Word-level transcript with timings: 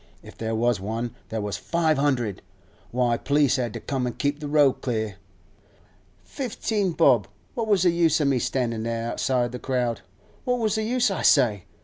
If 0.23 0.35
there 0.35 0.55
was 0.55 0.79
one, 0.79 1.13
there 1.29 1.41
was 1.41 1.57
five 1.57 1.99
hundred! 1.99 2.41
Why, 2.89 3.17
the 3.17 3.23
p'lice 3.23 3.57
had 3.57 3.71
to 3.73 3.79
come 3.79 4.07
an' 4.07 4.13
keep 4.13 4.39
the 4.39 4.47
road 4.47 4.81
clear. 4.81 5.17
Fifteen 6.23 6.93
bob! 6.93 7.27
What 7.53 7.67
was 7.67 7.83
the 7.83 7.91
use 7.91 8.19
o' 8.19 8.25
me 8.25 8.39
standin' 8.39 8.81
there, 8.81 9.11
outside 9.11 9.51
the 9.51 9.59
crowd? 9.59 10.01
What 10.43 10.57
was 10.57 10.73
the 10.73 10.83
use, 10.83 11.11
I 11.11 11.21
say? 11.21 11.65